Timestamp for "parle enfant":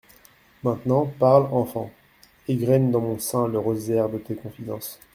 1.05-1.91